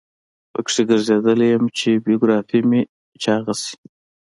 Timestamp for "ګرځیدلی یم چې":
0.89-1.89